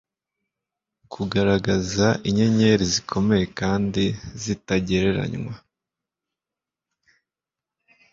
Kugaragaza 1.13 2.07
inyenyeri 2.29 2.83
zikomeye 2.93 3.45
kandi 3.59 4.03
zitagereranywa 4.43 5.55